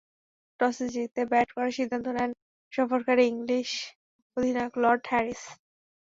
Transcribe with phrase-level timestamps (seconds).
[0.59, 2.31] টসে জিতে ব্যাট করার সিদ্ধান্ত নেন
[2.73, 3.69] সফরকারী ইংলিশ
[4.37, 5.41] অধিনায়ক লর্ড হ্যারিস।